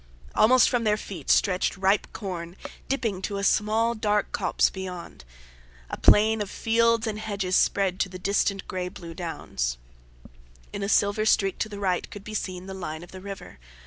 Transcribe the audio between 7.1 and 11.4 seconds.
hedges spread to the distant grey bluedowns. In a silver